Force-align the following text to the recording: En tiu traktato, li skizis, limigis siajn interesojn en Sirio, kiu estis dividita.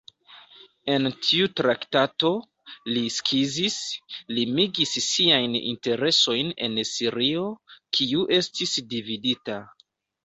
En 0.91 1.03
tiu 1.25 1.49
traktato, 1.59 2.31
li 2.95 3.03
skizis, 3.17 3.77
limigis 4.39 4.95
siajn 5.11 5.59
interesojn 5.59 6.51
en 6.69 6.83
Sirio, 6.95 7.45
kiu 7.99 8.27
estis 8.41 8.75
dividita. 8.97 9.65